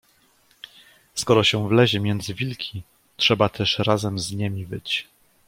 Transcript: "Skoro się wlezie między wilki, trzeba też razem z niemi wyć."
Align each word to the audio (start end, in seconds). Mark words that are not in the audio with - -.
"Skoro 1.15 1.43
się 1.43 1.69
wlezie 1.69 1.99
między 1.99 2.33
wilki, 2.33 2.83
trzeba 3.17 3.49
też 3.49 3.79
razem 3.79 4.19
z 4.19 4.31
niemi 4.31 4.65
wyć." 4.65 5.07